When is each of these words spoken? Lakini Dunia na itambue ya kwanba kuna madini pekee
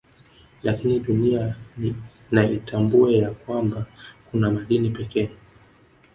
Lakini 0.63 0.99
Dunia 0.99 1.55
na 2.31 2.49
itambue 2.49 3.13
ya 3.17 3.31
kwanba 3.31 3.85
kuna 4.31 4.51
madini 4.51 4.89
pekee 4.89 5.29